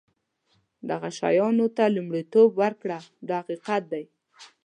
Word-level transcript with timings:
دغه 0.89 1.09
شیانو 1.19 1.65
ته 1.75 1.83
لومړیتوب 1.95 2.49
ورکړه 2.61 2.97
دا 3.29 3.37
حقیقت 3.41 3.83
دی. 3.91 4.03